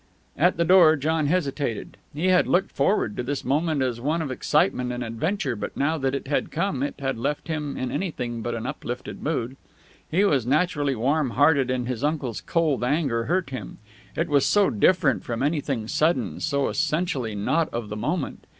[0.35, 1.95] At the door John hesitated.
[2.11, 5.99] He had looked forward to this moment as one of excitement and adventure, but now
[5.99, 9.57] that it had come it had left him in anything but an uplifted mood.
[10.09, 13.77] He was naturally warm hearted, and his uncle's cold anger hurt him.
[14.15, 18.47] It was so different from anything sudden, so essentially not of the moment.